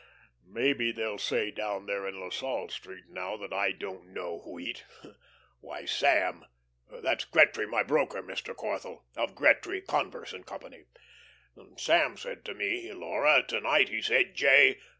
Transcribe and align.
Maybe 0.49 0.91
they'll 0.91 1.19
say 1.19 1.51
down 1.51 1.85
there 1.85 2.07
in 2.07 2.19
La 2.19 2.31
Salle 2.31 2.69
Street 2.69 3.03
now 3.07 3.37
that 3.37 3.53
I 3.53 3.71
don't 3.71 4.07
know 4.07 4.39
wheat. 4.39 4.83
Why, 5.59 5.85
Sam 5.85 6.43
that's 6.89 7.23
Gretry 7.23 7.67
my 7.69 7.83
broker, 7.83 8.23
Mr. 8.23 8.55
Corthell, 8.55 9.03
of 9.15 9.35
Gretry, 9.35 9.79
Converse 9.85 10.33
& 10.39 10.45
Co. 10.47 10.71
Sam 11.77 12.17
said 12.17 12.43
to 12.45 12.55
me 12.55 12.91
Laura, 12.91 13.43
to 13.47 13.61
night, 13.61 13.89
he 13.89 14.01
said, 14.01 14.33
'J. 14.33 14.79